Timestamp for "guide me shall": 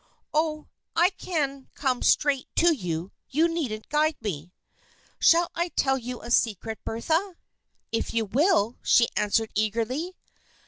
3.89-5.51